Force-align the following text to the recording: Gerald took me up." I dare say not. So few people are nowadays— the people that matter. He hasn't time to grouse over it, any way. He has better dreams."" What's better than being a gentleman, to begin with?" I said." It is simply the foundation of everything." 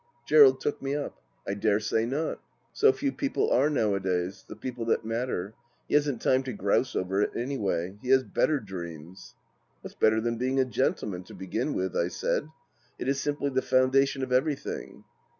Gerald 0.25 0.59
took 0.59 0.81
me 0.81 0.95
up." 0.95 1.21
I 1.47 1.53
dare 1.53 1.79
say 1.79 2.07
not. 2.07 2.41
So 2.73 2.91
few 2.91 3.11
people 3.11 3.51
are 3.51 3.69
nowadays— 3.69 4.43
the 4.49 4.55
people 4.55 4.83
that 4.85 5.05
matter. 5.05 5.53
He 5.87 5.93
hasn't 5.93 6.23
time 6.23 6.41
to 6.45 6.53
grouse 6.53 6.95
over 6.95 7.21
it, 7.21 7.33
any 7.35 7.59
way. 7.59 7.99
He 8.01 8.09
has 8.09 8.23
better 8.23 8.59
dreams."" 8.59 9.35
What's 9.81 9.93
better 9.93 10.19
than 10.19 10.37
being 10.39 10.59
a 10.59 10.65
gentleman, 10.65 11.21
to 11.25 11.35
begin 11.35 11.75
with?" 11.75 11.95
I 11.95 12.07
said." 12.07 12.49
It 12.97 13.07
is 13.09 13.21
simply 13.21 13.51
the 13.51 13.61
foundation 13.61 14.23
of 14.23 14.31
everything." 14.31 15.03